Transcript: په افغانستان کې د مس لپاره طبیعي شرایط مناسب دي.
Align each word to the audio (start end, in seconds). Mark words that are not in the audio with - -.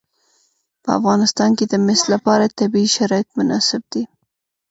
په 0.83 0.89
افغانستان 0.97 1.49
کې 1.57 1.65
د 1.67 1.73
مس 1.85 2.01
لپاره 2.13 2.53
طبیعي 2.59 2.89
شرایط 2.97 3.29
مناسب 3.39 3.81
دي. 3.93 4.03